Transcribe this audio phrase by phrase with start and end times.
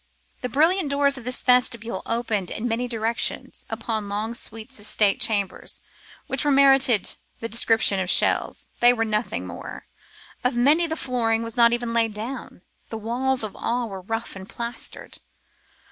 [0.41, 5.19] The brilliant doors of this vestibule opened in many directions upon long suites of state
[5.21, 5.79] chambers,
[6.25, 8.67] which indeed merited the description of shells.
[8.79, 9.85] They were nothing more;
[10.43, 14.35] of many the flooring was not even laid down; the walls of all were rough
[14.35, 15.19] and plastered.